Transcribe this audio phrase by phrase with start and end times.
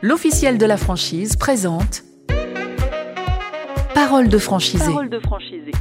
[0.00, 2.04] l'officiel de la franchise présente
[3.94, 4.84] Parole de franchisé.
[4.84, 5.72] Parole de franchisé.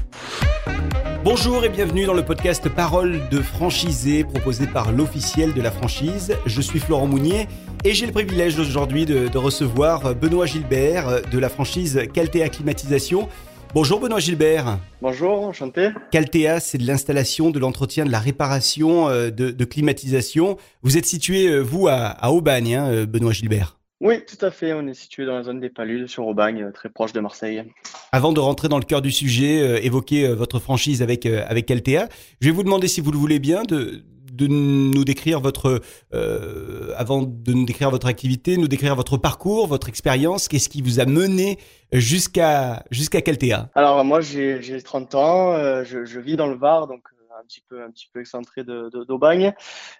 [1.23, 6.35] Bonjour et bienvenue dans le podcast Parole de franchisé proposé par l'officiel de la franchise.
[6.47, 7.47] Je suis Florent Mounier
[7.83, 13.29] et j'ai le privilège aujourd'hui de, de, recevoir Benoît Gilbert de la franchise Caltea Climatisation.
[13.75, 14.79] Bonjour Benoît Gilbert.
[15.01, 15.89] Bonjour, enchanté.
[16.09, 20.57] Caltea, c'est de l'installation, de l'entretien, de la réparation euh, de, de, climatisation.
[20.81, 24.73] Vous êtes situé, euh, vous, à, à Aubagne, hein, Benoît Gilbert oui, tout à fait.
[24.73, 27.63] On est situé dans la zone des Paludes, sur Aubagne, très proche de Marseille.
[28.11, 31.43] Avant de rentrer dans le cœur du sujet, euh, évoquer euh, votre franchise avec euh,
[31.47, 32.07] avec Caltea,
[32.41, 34.03] je vais vous demander si vous le voulez bien de
[34.37, 35.81] de nous décrire votre
[36.13, 40.81] euh, avant de nous décrire votre activité, nous décrire votre parcours, votre expérience, qu'est-ce qui
[40.81, 41.57] vous a mené
[41.91, 46.55] jusqu'à jusqu'à Caltea Alors moi j'ai j'ai 30 ans, euh, je, je vis dans le
[46.55, 47.01] Var donc
[47.47, 49.53] petit peu un petit peu excentré d'Aubagne.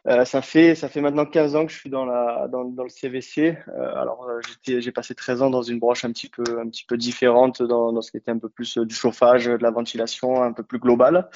[0.07, 3.57] Euh, ça fait maintenant 15 ans que je suis dans le CVC.
[3.67, 4.27] Euh, alors
[4.63, 8.31] j'ai passé 13 ans dans une branche un petit peu différente dans, ce qui était
[8.31, 11.29] un peu plus du chauffage, de la ventilation, un peu plus global.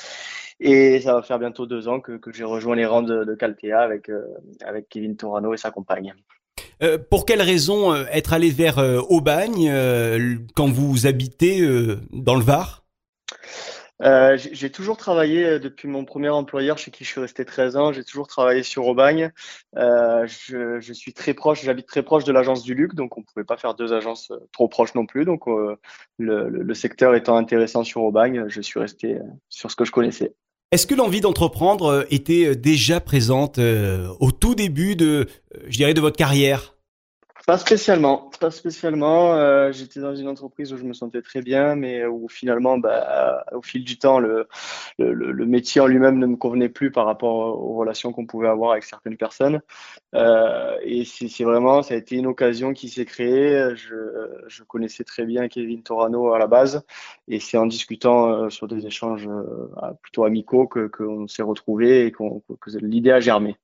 [0.60, 4.10] Et ça va faire bientôt deux ans que, j'ai rejoint les rangs de, Caltea avec
[4.10, 4.22] euh,
[4.90, 6.14] Kevin Torano et sa compagne.
[6.84, 8.78] Euh, pour quelle raison être allé vers
[9.10, 9.72] Aubagne
[10.56, 11.66] quand vous habitez
[12.12, 12.81] dans le Var?
[14.02, 17.76] Euh, j'ai toujours travaillé euh, depuis mon premier employeur chez qui je suis resté 13
[17.78, 17.94] ans.
[17.94, 19.32] J'ai toujours travaillé sur Aubagne.
[19.78, 23.46] Euh, je, suis très proche, j'habite très proche de l'agence du Luc, donc on pouvait
[23.46, 25.26] pas faire deux agences trop proches non plus.
[25.26, 29.18] Donc le, le, secteur étant intéressant sur Aubagne, je suis resté
[29.50, 30.34] sur ce que je connaissais.
[30.72, 35.28] Est-ce que l'envie d'entreprendre était déjà présente au tout début de,
[35.68, 36.76] je dirais, de votre carrière?
[37.46, 39.34] Pas spécialement, pas spécialement.
[39.34, 43.46] Euh, J'étais dans une entreprise où je me sentais très bien, mais où finalement, bah,
[43.52, 44.48] au fil du temps, le,
[45.00, 48.48] le, le métier en lui-même ne me convenait plus par rapport aux relations qu'on pouvait
[48.48, 49.62] avoir avec certaines personnes.
[50.16, 53.76] Euh, et c'est vraiment, ça a été une occasion qui s'est créée.
[53.76, 53.96] Je,
[54.48, 56.84] je, connaissais très bien Kevin Torano à la base,
[57.28, 62.06] et c'est en discutant euh, sur des échanges euh, plutôt amicaux que qu'on s'est retrouvés
[62.06, 63.58] et qu'on que l'idée a germé.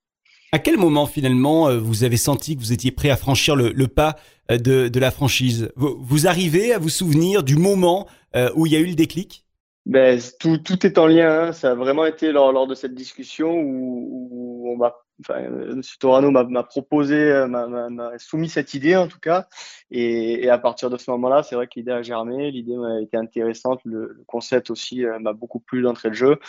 [0.53, 3.87] À quel moment finalement euh, vous avez senti que vous étiez prêt à franchir le,
[3.87, 4.15] pas
[4.49, 5.69] euh, de, de, la franchise?
[5.75, 8.95] Vous, vous, arrivez à vous souvenir du moment euh, où il y a eu le
[8.95, 9.45] déclic?
[9.85, 11.47] Ben, tout, tout est en lien.
[11.47, 11.51] Hein.
[11.51, 15.81] Ça a vraiment été lors, lors de cette discussion où, on m'a enfin, euh, M.
[16.00, 19.47] Torano m'a proposé, euh, m'a soumis cette idée en tout cas.
[19.91, 23.01] Et, et à partir de ce moment-là, c'est vrai que l'idée a germé, l'idée m'a
[23.01, 26.39] été intéressante, le, le concept aussi euh, m'a beaucoup plu d'entrée de jeu.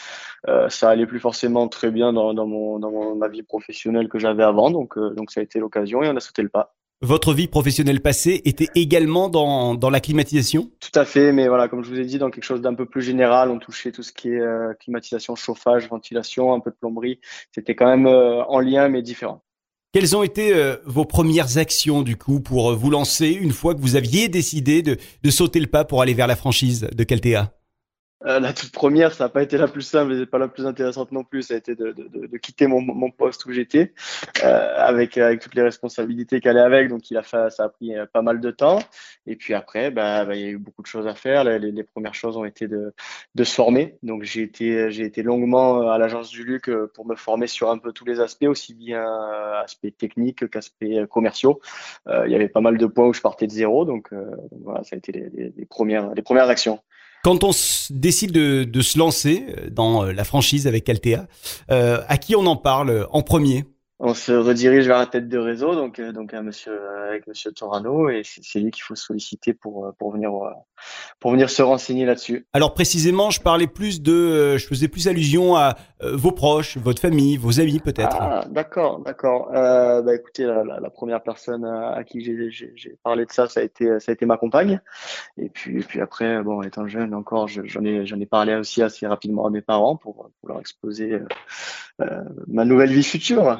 [0.49, 4.09] Euh, ça allait plus forcément très bien dans, dans, mon, dans mon, ma vie professionnelle
[4.09, 6.78] que j'avais avant, donc, donc ça a été l'occasion et on a sauté le pas.
[7.00, 10.72] Votre vie professionnelle passée était également dans, dans la climatisation?
[10.81, 12.86] Tout à fait, mais voilà, comme je vous ai dit, dans quelque chose d'un peu
[12.86, 16.76] plus général, on touchait tout ce qui est euh, climatisation, chauffage, ventilation, un peu de
[16.76, 17.20] plomberie.
[17.54, 19.44] C'était quand même euh, en lien, mais différent.
[19.92, 23.80] Quelles ont été euh, vos premières actions du coup pour vous lancer une fois que
[23.80, 27.53] vous aviez décidé de, de sauter le pas pour aller vers la franchise de Caltea
[28.28, 30.66] euh, la toute première, ça n'a pas été la plus simple et pas la plus
[30.66, 31.43] intéressante non plus.
[31.43, 33.93] Ça a été de, de, de quitter mon, mon, poste où j'étais,
[34.44, 36.89] euh, avec, avec toutes les responsabilités qu'elle est avec.
[36.89, 38.81] Donc, il a fait, ça a pris euh, pas mal de temps.
[39.27, 41.44] Et puis après, bah, bah, il y a eu beaucoup de choses à faire.
[41.44, 42.93] Les, les, premières choses ont été de,
[43.34, 43.97] de se former.
[44.03, 47.93] Donc, j'ai été, été longuement à l'agence du Luc pour me former sur un peu
[47.93, 49.05] tous les aspects, aussi bien
[49.62, 51.60] aspects techniques qu'aspects commerciaux.
[52.06, 53.84] il y avait pas mal de points où je partais de zéro.
[53.84, 56.81] Donc, donc voilà, ça a été les, les premières, les premières actions.
[57.25, 57.51] Quand on
[57.91, 61.27] décide de, de, se lancer dans la franchise avec Altea,
[61.71, 63.65] euh, à qui on en parle en premier?
[64.00, 67.26] On se redirige vers la tête de réseau, donc euh, donc un monsieur euh, avec
[67.26, 70.31] Monsieur Torano, et c'est lui qu'il faut solliciter pour euh, pour venir
[71.19, 72.47] pour venir se renseigner là-dessus.
[72.53, 77.36] Alors précisément, je parlais plus de, je faisais plus allusion à vos proches, votre famille,
[77.36, 78.16] vos amis peut-être.
[78.20, 79.50] Ah d'accord, d'accord.
[79.53, 83.60] Euh, bah écoutez, la, la, la, première personne à, qui j'ai parlé de ça, ça
[83.60, 84.80] a été ça a été ma compagne,
[85.38, 88.80] et puis et puis après, bon, étant jeune encore, j'en ai j'en ai parlé aussi
[88.80, 91.26] assez rapidement à mes parents pour pour leur exposer euh,
[92.47, 93.59] ma nouvelle vie future.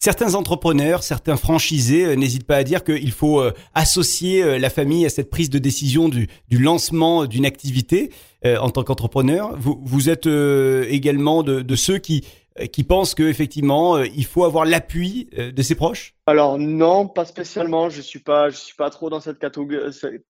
[0.00, 4.70] Certains entrepreneurs, certains franchisés euh, n'hésitent pas à dire qu'il faut euh, associer euh, la
[4.70, 8.12] famille à cette prise de décision du, lancement d'une activité
[8.44, 9.56] en tant qu'entrepreneur.
[9.58, 14.64] Vous, êtes également de, ceux qui euh, qui pensent que effectivement euh, il faut avoir
[14.64, 16.14] l'appui euh, de ses proches?
[16.26, 17.88] Alors non, pas spécialement.
[17.88, 19.38] Je suis pas, je suis pas trop dans cette,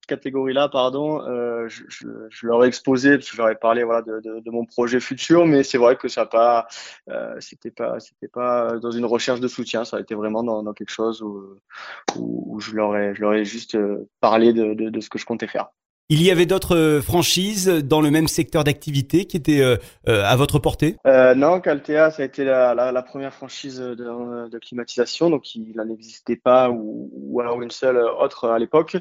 [0.07, 1.23] catégorie-là, pardon.
[1.23, 5.47] Euh, je, leur ai exposé parce que j'aurais parlé voilà de, de, mon projet futur,
[5.47, 6.69] mais c'est vrai que ça pas,
[7.09, 9.85] euh, c'était pas, c'était pas dans une recherche de soutien.
[9.85, 13.77] Ça a été vraiment dans, quelque chose où, je leur ai, je leur ai juste
[14.21, 15.71] parlé de ce que je comptais faire.
[16.11, 19.63] Il y avait d'autres franchises dans le même secteur d'activité qui étaient
[20.07, 20.97] à votre portée?
[21.05, 26.71] Non, Caltea, ça a été la, première franchise de, climatisation, donc il n'en existait pas
[26.71, 28.97] ou, alors une seule autre à l'époque.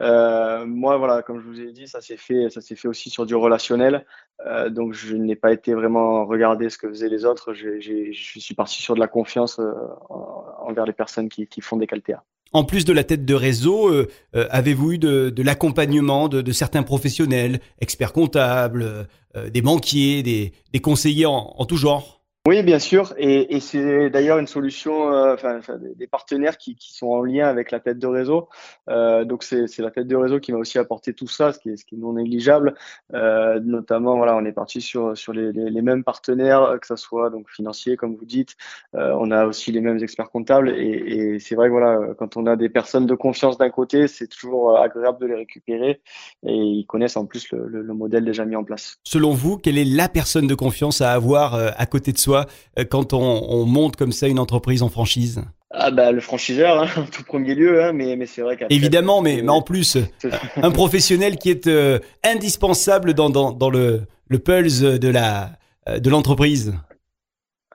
[0.00, 3.10] Euh, moi, voilà, comme je vous ai dit, ça s'est fait, ça s'est fait aussi
[3.10, 4.04] sur du relationnel.
[4.46, 7.54] Euh, donc, je n'ai pas été vraiment regarder ce que faisaient les autres.
[7.54, 9.72] Je suis parti sur de la confiance euh,
[10.08, 12.22] envers les personnes qui, qui font des caltéas.
[12.54, 16.52] En plus de la tête de réseau, euh, euh, avez-vous eu de, l'accompagnement de, de,
[16.52, 19.08] certains professionnels, experts comptables,
[19.52, 22.23] des banquiers, des, des conseillers en, en tout genre?
[22.46, 25.60] Oui, bien sûr, et, et c'est d'ailleurs une solution, euh, enfin,
[25.96, 28.50] des partenaires qui, qui, sont en lien avec la tête de réseau.
[28.90, 31.70] Euh, donc c'est la tête de réseau qui m'a aussi apporté tout ça, ce qui
[31.70, 32.74] est, ce qui est non négligeable.
[33.14, 37.30] Euh, notamment, voilà, on est parti sur sur les, les, mêmes partenaires, que ça soit
[37.30, 38.56] donc financiers, comme vous dites.
[38.94, 42.36] Euh, on a aussi les mêmes experts comptables, et, et c'est vrai que voilà, quand
[42.36, 46.02] on a des personnes de confiance d'un côté, c'est toujours agréable de les récupérer,
[46.46, 48.98] et ils connaissent en plus le, le, le modèle déjà mis en place.
[49.04, 52.33] Selon vous, quelle est la personne de confiance à avoir euh, à côté de soi?
[52.34, 55.42] Euh, quand on, monte comme ça une entreprise en franchise
[55.76, 59.22] ah bah le franchiseur hein, en tout premier lieu hein, mais mais c'est vrai évidemment
[59.22, 59.98] mais, mais en plus
[60.56, 65.50] un professionnel qui est euh, indispensable dans, dans, dans le le pulse de la
[65.88, 66.74] euh, de l'entreprise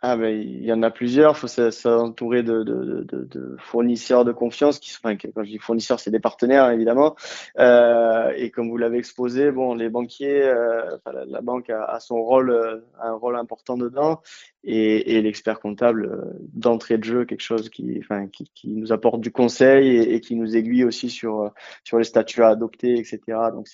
[0.01, 1.33] ah ben, il y en a plusieurs.
[1.33, 4.79] Il faut s'entourer de, de, de, de, fournisseurs de confiance.
[4.79, 7.15] Qui, enfin, quand je dis fournisseurs, c'est des partenaires évidemment.
[7.57, 12.21] Euh, et comme vous l'avez exposé, bon, les banquiers, euh, la, banque a, a, son
[12.21, 14.21] rôle, euh, un rôle important dedans.
[14.65, 18.91] Et, et l'expert comptable euh, d'entrée de jeu, quelque chose qui, enfin, qui, qui nous
[18.91, 21.51] apporte du conseil et, et, qui nous aiguille aussi sur
[21.85, 23.19] sur les statuts à adopter, etc.
[23.53, 23.67] Donc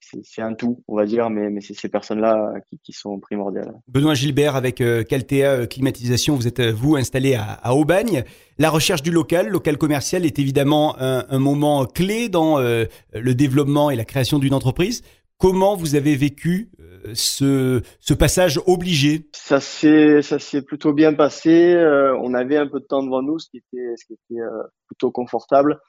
[0.00, 3.72] c'est un tout, on va dire, mais, mais c'est ces personnes-là qui, qui sont primordiales.
[3.88, 8.24] Benoît Gilbert avec Altea euh, Climatisation, vous êtes euh, vous installé à, Aubagne.
[8.58, 12.84] La recherche du local, local commercial, est évidemment un, moment clé dans euh,
[13.14, 15.02] le développement et la création d'une entreprise.
[15.40, 16.70] Comment vous avez vécu
[17.14, 19.28] ce, ce passage obligé?
[19.32, 21.74] Ça s'est ça s'est plutôt bien passé.
[22.20, 24.42] on avait un peu de temps devant nous, ce qui était ce qui était
[24.86, 25.80] plutôt confortable.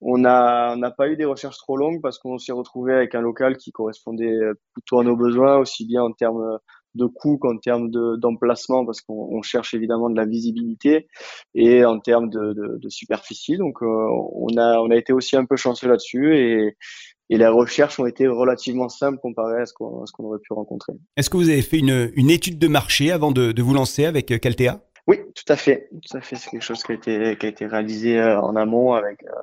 [0.00, 3.20] On n'a on pas eu des recherches trop longues parce qu'on s'est retrouvé avec un
[3.20, 4.38] local qui correspondait
[4.72, 6.58] plutôt à nos besoins, aussi bien en termes
[6.94, 11.06] de coûts qu'en termes d'emplacement, parce qu'on cherche évidemment de la visibilité,
[11.54, 13.56] et en termes de, de, de superficie.
[13.56, 16.76] Donc, euh, on, a, on a été aussi un peu chanceux là-dessus, et,
[17.32, 20.92] et les recherches ont été relativement simples comparé à ce qu'on aurait pu rencontrer.
[21.16, 24.04] Est-ce que vous avez fait une, une étude de marché avant de, de vous lancer
[24.04, 25.88] avec Caltea oui, tout à fait.
[25.90, 26.36] Tout à fait.
[26.36, 29.40] C'est quelque chose qui a été, qui a été réalisé euh, en amont avec, euh,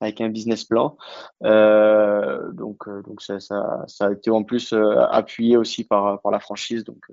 [0.00, 0.96] avec un business plan.
[1.42, 4.72] Euh, donc, euh, donc ça, ça, ça, a été en plus
[5.10, 6.84] appuyé aussi par, par la franchise.
[6.84, 7.04] Donc,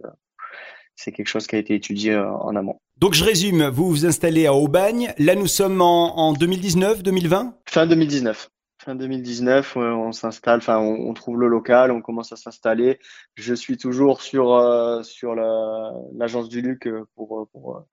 [0.96, 2.80] c'est quelque chose qui a été étudié en amont.
[2.98, 3.68] Donc, je résume.
[3.70, 5.12] Vous vous installez à Aubagne.
[5.18, 8.52] Là, nous sommes en, en 2019, 2020 Fin 2019
[8.88, 13.00] fin 2019, on s'installe, enfin on, trouve le local, on commence à s'installer.
[13.36, 17.84] Je suis toujours sur euh, sur l'agence du Luc pour pour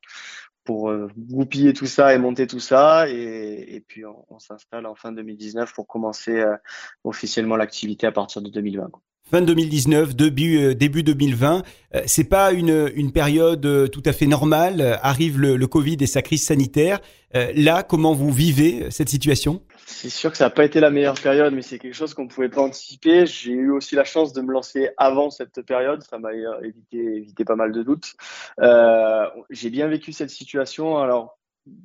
[0.63, 4.95] pour euh, goupiller tout ça et monter tout ça et, et puis on, s'installe en
[4.95, 6.55] fin 2019 pour commencer euh,
[7.03, 8.89] officiellement l'activité à partir de 2020.
[9.29, 11.63] Fin 2019, début, début 2020,
[12.05, 14.99] c'est pas une, une période tout à fait normale.
[15.03, 17.01] Arrive le Covid et sa crise sanitaire.
[17.33, 19.63] là, comment vous vivez cette situation?
[19.87, 22.25] C'est sûr que ça n'a pas été la meilleure période, mais c'est quelque chose qu'on
[22.25, 23.27] ne pouvait pas anticiper.
[23.27, 26.03] J'ai eu aussi la chance de me lancer avant cette période.
[26.03, 26.33] Ça m'a
[26.63, 28.15] évité, évité pas mal de doutes.
[28.61, 30.99] Euh, j'ai bien vécu cette situation.
[30.99, 31.39] Alors,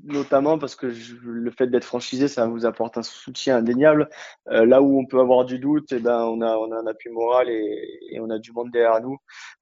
[0.03, 0.93] notamment parce que
[1.23, 4.09] le fait d'être franchisé, ça vous apporte un soutien indéniable.
[4.49, 6.87] Euh, là où on peut avoir du doute, eh ben, on, a, on a un
[6.87, 9.17] appui moral et, on a du monde derrière nous.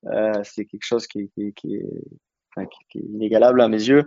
[0.08, 1.90] Euh, c'est quelque chose qui, qui, qui est
[2.96, 4.04] inégalable à mes yeux.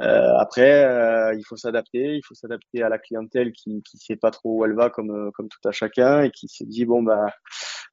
[0.00, 4.16] Euh, après, euh, il faut s'adapter, il faut s'adapter à la clientèle qui qui sait
[4.16, 7.02] pas trop où elle va comme euh, tout à chacun et qui se dit bon
[7.02, 7.26] bah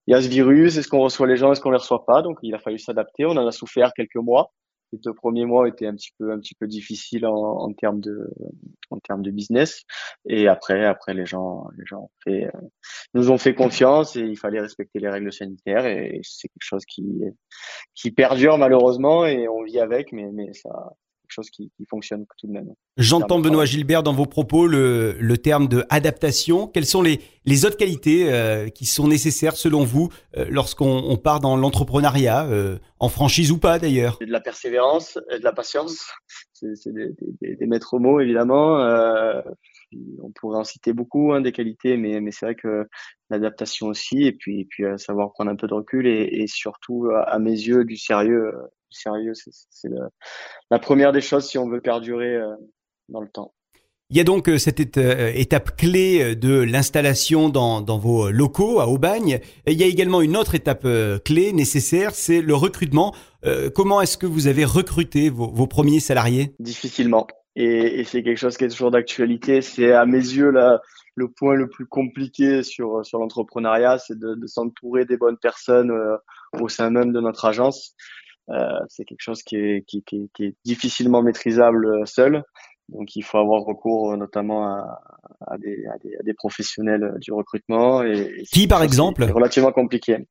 [0.07, 2.21] il y a ce virus, est-ce qu'on reçoit les gens, est-ce qu'on les reçoit pas?
[2.21, 3.25] Donc il a fallu s'adapter.
[3.25, 4.51] On en a souffert quelques mois
[4.91, 7.99] les deux premiers mois étaient un petit peu un petit peu difficiles en, en termes
[7.99, 8.29] de
[8.89, 9.83] en termes de business.
[10.27, 12.61] Et après après les gens les gens ont fait, euh,
[13.13, 15.85] nous ont fait confiance et il fallait respecter les règles sanitaires.
[15.85, 17.03] Et c'est quelque chose qui
[17.95, 20.93] qui perdure malheureusement et on vit avec mais mais ça
[21.33, 22.73] chose qui, qui fonctionne tout de même.
[22.97, 26.67] J'entends Benoît Gilbert dans vos propos le, le terme de adaptation.
[26.67, 31.17] Quelles sont les, les autres qualités euh, qui sont nécessaires selon vous euh, lorsqu'on on
[31.17, 34.17] part dans l'entrepreneuriat, euh, en franchise ou pas d'ailleurs?
[34.19, 36.11] De la persévérance, et de la patience.
[36.53, 37.09] C'est des,
[37.41, 38.79] des, des, maîtres mots évidemment.
[38.81, 39.41] Euh,
[40.23, 42.87] on pourrait en citer beaucoup hein, des qualités, mais, mais c'est vrai que
[43.29, 47.09] l'adaptation aussi, et puis, et puis savoir prendre un peu de recul et, et surtout
[47.13, 48.51] à mes yeux du sérieux
[48.89, 49.33] sérieux.
[49.69, 49.89] C'est
[50.71, 52.55] la première des choses si on veut perdurer euh,
[53.09, 53.53] dans le temps.
[54.09, 58.79] Il y a donc euh, cette euh, étape clé de l'installation dans, dans, vos locaux
[58.79, 59.39] à Aubagne.
[59.65, 60.87] Il y a également une autre étape
[61.25, 63.13] clé nécessaire, c'est le recrutement.
[63.75, 66.53] comment est-ce que vous avez recruté vos, vos premiers salariés?
[66.59, 67.27] Difficilement.
[67.55, 69.61] Et, et c'est quelque chose qui est toujours d'actualité.
[69.61, 70.79] C'est à mes yeux là,
[71.15, 75.91] le point le plus compliqué sur, sur l'entrepreneuriat, c'est de, de s'entourer des bonnes personnes
[76.53, 77.95] au sein même de notre agence.
[78.87, 82.43] C'est quelque chose qui est, qui, qui, qui est difficilement maîtrisable seul.
[82.89, 85.01] Donc il faut avoir recours euh, notamment à,
[85.45, 88.03] à, des, à, des, à des, professionnels euh, du recrutement.
[88.03, 89.23] Et, Qui par exemple?
[89.23, 90.27] Relativement compliqué.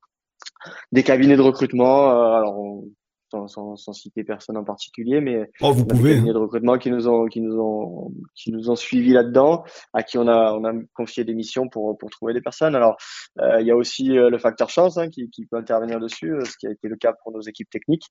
[0.93, 2.11] Des cabinets de recrutement.
[2.11, 2.83] Euh, alors
[3.31, 6.79] sans, sans, sans, citer personne en particulier, mais oh, vous pouvez, des cabinets de recrutement
[6.79, 10.53] qui nous ont qui nous ont qui nous ont suivis là-dedans, à qui on a
[10.53, 12.75] on a confié des missions pour pour trouver des personnes.
[12.75, 12.97] Alors
[13.41, 16.57] euh, il y a aussi le facteur chance hein, qui, qui peut intervenir dessus, ce
[16.57, 18.07] qui a été le cas pour nos équipes techniques.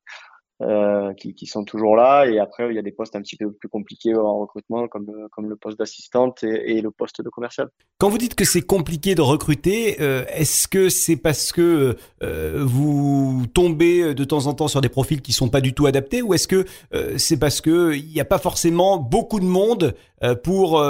[0.61, 2.25] Euh, qui, sont toujours là.
[2.27, 5.11] Et après, il y a des postes un petit peu plus compliqués en recrutement, comme,
[5.31, 7.67] comme le poste d'assistante et, le poste de commercial.
[7.97, 12.63] Quand vous dites que c'est compliqué de recruter, euh, est-ce que c'est parce que euh,
[12.65, 16.21] vous tombez de temps en temps sur des profils qui sont pas du tout adaptés,
[16.21, 19.93] ou est-ce que euh, c'est parce que il n'y a pas forcément beaucoup de monde
[20.23, 20.81] euh, pour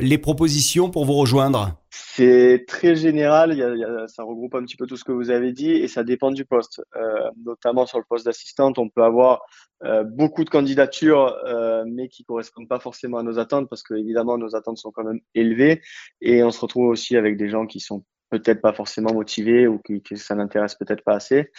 [0.00, 1.74] les propositions pour vous rejoindre?
[2.00, 5.04] C'est très général, il y a, y a, ça regroupe un petit peu tout ce
[5.04, 6.82] que vous avez dit et ça dépend du poste.
[6.96, 9.42] Euh, notamment sur le poste d'assistante, on peut avoir
[9.84, 13.94] euh, beaucoup de candidatures, euh, mais qui correspondent pas forcément à nos attentes parce que
[13.94, 15.82] évidemment nos attentes sont quand même élevées
[16.20, 19.78] et on se retrouve aussi avec des gens qui sont peut-être pas forcément motivés ou
[19.78, 21.50] qui, que ça n'intéresse peut-être pas assez.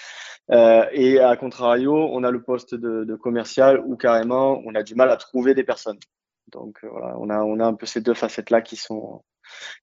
[0.51, 4.83] Euh, et à contrario, on a le poste de, de commercial où carrément on a
[4.83, 5.99] du mal à trouver des personnes.
[6.51, 9.23] Donc euh, voilà, on a on a un peu ces deux facettes là qui sont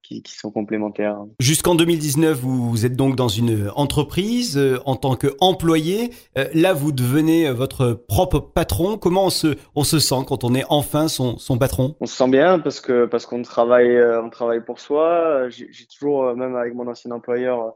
[0.02, 1.18] qui, qui sont complémentaires.
[1.40, 6.10] Jusqu'en 2019, vous, êtes donc dans une entreprise euh, en tant qu'employé.
[6.38, 8.98] Euh, là, vous devenez votre propre patron.
[8.98, 11.96] Comment on se, on se sent quand on est enfin son, son patron?
[12.00, 15.48] On se sent bien parce que parce qu'on travaille, euh, on travaille pour soi.
[15.48, 17.70] J'ai toujours, même avec mon ancien employeur, euh,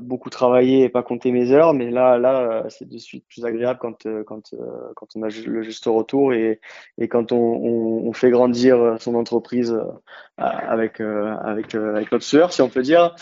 [0.00, 3.44] beaucoup travaillé et pas compter mes heures, mais là, là, euh, c'est de suite plus
[3.44, 4.54] agréable quand, euh, quand,
[4.96, 6.60] quand on a le juste retour et,
[6.98, 9.76] et quand on, on, on fait grandir son entreprise
[10.36, 13.14] avec, avec, avec notre sueur, si on peut dire,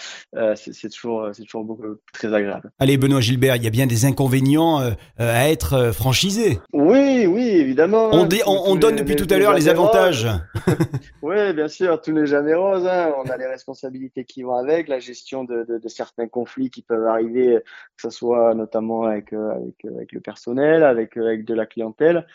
[0.55, 2.71] c'est toujours, c'est toujours beaucoup très agréable.
[2.79, 4.81] Allez, Benoît Gilbert, il y a bien des inconvénients
[5.19, 6.59] à être franchisé.
[6.73, 8.11] Oui, oui, évidemment.
[8.13, 10.29] On, on, on donne depuis tout à l'heure les avantages.
[11.23, 12.87] oui, bien sûr, tout n'est jamais rose.
[12.87, 13.13] Hein.
[13.19, 16.83] On a les responsabilités qui vont avec, la gestion de, de, de certains conflits qui
[16.83, 17.61] peuvent arriver,
[17.97, 21.55] que ce soit notamment avec, euh, avec, euh, avec le personnel, avec, euh, avec de
[21.55, 22.27] la clientèle.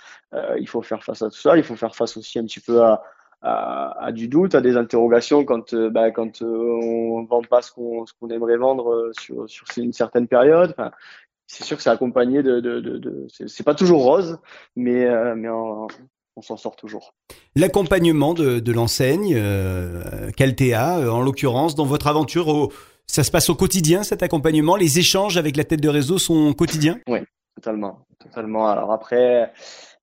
[0.60, 1.56] Il faut faire face à tout ça.
[1.56, 3.04] Il faut faire face aussi un petit peu à,
[3.44, 8.06] à, du doute, à des interrogations quand, bah, quand on ne vend pas ce qu'on
[8.20, 10.74] qu'on aimerait vendre sur, sur une certaine période.
[11.48, 14.40] C'est sûr que c'est accompagné de, de, de, c'est pas toujours rose,
[14.76, 15.06] mais,
[15.36, 17.14] mais on s'en sort toujours.
[17.56, 19.36] L'accompagnement de, l'enseigne,
[20.38, 22.72] Caltea, en l'occurrence, dans votre aventure au,
[23.12, 24.78] ça se passe au quotidien, cet accompagnement?
[24.78, 26.98] Les échanges avec la tête de réseau sont quotidiens?
[27.10, 27.20] Oui,
[27.56, 28.06] totalement.
[28.20, 28.70] totalement.
[28.70, 29.52] Alors après,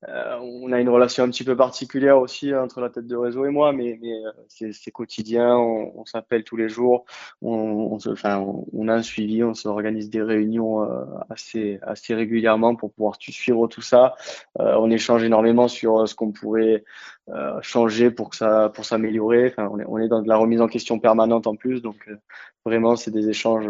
[0.07, 3.45] euh, on a une relation un petit peu particulière aussi entre la tête de réseau
[3.47, 7.05] et moi, mais, mais euh, c'est quotidien, on, on s'appelle tous les jours,
[7.43, 7.51] on,
[7.93, 8.39] on, se, enfin,
[8.73, 13.67] on, a un suivi, on s'organise des réunions euh, assez, assez régulièrement pour pouvoir suivre
[13.67, 14.15] tout ça.
[14.61, 16.85] Euh, on échange énormément sur ce qu'on pourrait
[17.31, 19.49] euh, changer pour que ça pour s'améliorer.
[19.49, 22.09] Enfin, on est, on est dans de la remise en question permanente en plus, donc
[22.65, 23.69] vraiment c'est des échanges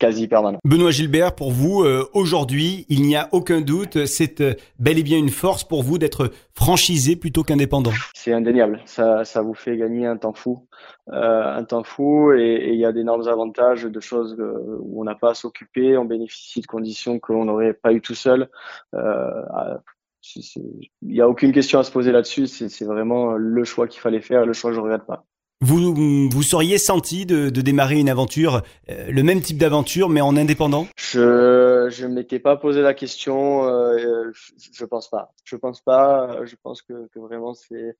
[0.00, 0.58] quasi permanent.
[0.64, 5.02] Benoît Gilbert, pour vous, euh, aujourd'hui, il n'y a aucun doute, c'est euh, bel et
[5.04, 7.92] bien une force pour vous d'être franchisé plutôt qu'indépendant.
[8.14, 10.66] C'est indéniable, ça, ça vous fait gagner un temps fou,
[11.12, 15.04] euh, un temps fou, et il y a d'énormes avantages de choses euh, où on
[15.04, 18.48] n'a pas à s'occuper, on bénéficie de conditions que l'on n'aurait pas eu tout seul.
[18.92, 24.20] Il n'y a aucune question à se poser là-dessus, c'est vraiment le choix qu'il fallait
[24.22, 25.26] faire, le choix que je ne regrette pas.
[25.62, 25.94] Vous
[26.30, 30.34] vous seriez senti de, de démarrer une aventure, euh, le même type d'aventure, mais en
[30.36, 30.86] indépendant?
[30.96, 33.66] Je je m'étais pas posé la question.
[33.66, 35.34] Euh, je, je, pense pas.
[35.44, 36.44] Je pense pas.
[36.46, 37.98] Je pense que, que vraiment c'est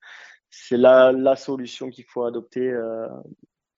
[0.49, 3.07] c'est la la solution qu'il faut adopter euh,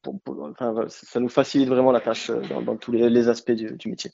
[0.06, 3.76] enfin, ça nous facilite vraiment la tâche euh, dans, dans tous les, les, aspects du,
[3.76, 4.10] du, métier.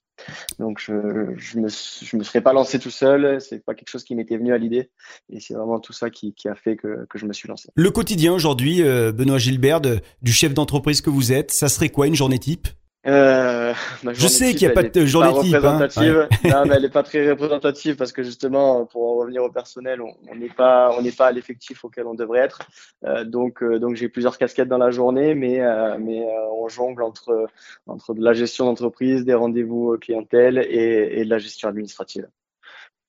[0.59, 0.92] Donc, je,
[1.37, 3.40] je me, je me serais pas lancé tout seul.
[3.40, 4.90] C'est pas quelque chose qui m'était venu à l'idée.
[5.30, 7.71] Et c'est vraiment tout ça qui, qui, a fait que, que je me suis lancé.
[7.75, 11.88] Le quotidien aujourd'hui, euh, Benoît Gilbert, de, du chef d'entreprise que vous êtes, ça serait
[11.88, 12.68] quoi une journée type?
[13.08, 13.74] Euh,
[14.12, 15.54] je sais qu'il n'y a pas de journée type.
[15.54, 15.88] Hein.
[15.96, 16.28] Ouais.
[16.50, 20.00] non, mais elle n'est pas très représentative parce que justement, pour en revenir au personnel,
[20.02, 22.60] on n'est pas, on n'est pas à l'effectif auquel on devrait être.
[23.04, 25.60] Euh, donc, euh, donc j'ai plusieurs casquettes dans la journée, mais,
[25.98, 27.46] mais on jongle entre,
[27.86, 32.28] entre de la gestion d'entreprise, des rendez-vous clientèle et, et de la gestion administrative.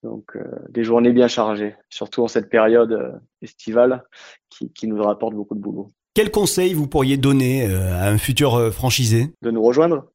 [0.03, 0.37] Donc
[0.69, 4.03] des journées bien chargées, surtout en cette période estivale
[4.49, 5.91] qui, qui nous rapporte beaucoup de boulot.
[6.19, 9.31] Quel conseil vous pourriez donner à un futur franchisé?
[9.41, 10.11] De nous rejoindre.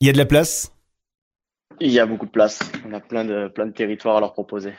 [0.00, 0.74] Il y a de la place?
[1.78, 2.60] Il y a beaucoup de place.
[2.88, 4.72] On a plein de, plein de territoires à leur proposer.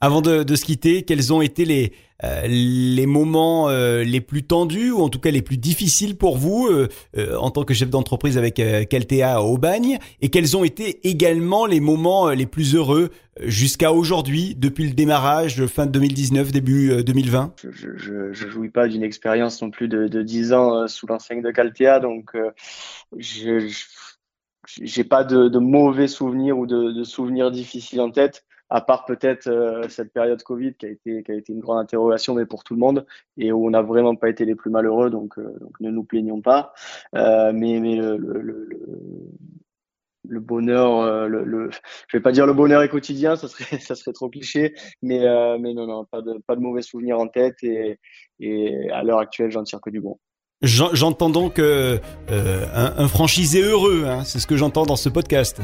[0.00, 1.92] Avant de, se quitter, quels ont été les,
[2.22, 6.68] euh, moments euh, les plus tendus ou en tout cas les plus difficiles pour vous
[6.68, 6.88] euh,
[7.38, 11.80] en tant que chef d'entreprise avec Caltea au Bagne et quels ont été également les
[11.80, 13.10] moments les plus heureux
[13.42, 19.62] jusqu'à aujourd'hui depuis le démarrage fin 2019 début 2020 Je je jouis pas d'une expérience
[19.62, 22.32] non plus de, de 10 ans sous l'enseigne de Caltea donc
[23.16, 23.70] je
[24.82, 29.88] j'ai pas de, mauvais souvenirs ou de souvenirs difficiles en tête à part peut-être euh,
[29.88, 32.74] cette période Covid qui a été qui a été une grande interrogation, mais pour tout
[32.74, 33.06] le monde
[33.36, 36.04] et où on n'a vraiment pas été les plus malheureux, donc, euh, donc ne nous
[36.04, 36.72] plaignons pas.
[37.14, 38.68] Euh, mais mais le, le, le,
[40.28, 41.70] le bonheur, euh, le, le,
[42.08, 45.20] je vais pas dire le bonheur est quotidien, ça serait ça serait trop cliché, mais
[45.58, 47.98] mais non non pas de pas de mauvais souvenirs en tête et
[48.40, 50.18] et à l'heure actuelle j'en tire que du bon.
[50.62, 51.98] J'entends donc euh,
[52.30, 55.60] un, un, franchisé heureux, hein, c'est ce que j'entends dans ce podcast.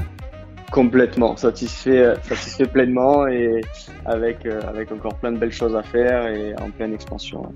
[0.72, 3.60] Complètement, satisfait, satisfait pleinement et
[4.06, 7.52] avec, euh, avec encore plein de belles choses à faire et en pleine expansion.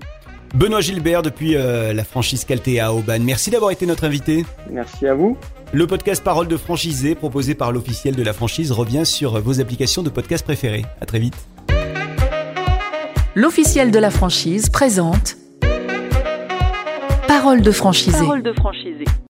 [0.53, 3.19] Benoît Gilbert depuis euh, la franchise Caltea à Auban.
[3.19, 4.45] Merci d'avoir été notre invité.
[4.69, 5.35] Merci à vous.
[5.73, 10.03] Le podcast Parole de franchisé proposé par l'officiel de la franchise revient sur vos applications
[10.03, 10.85] de podcast préférées.
[11.01, 11.35] À très vite.
[13.33, 15.37] L'officiel de la franchise présente
[17.27, 18.19] Parole de franchisé.
[18.19, 19.05] Parole de franchisé.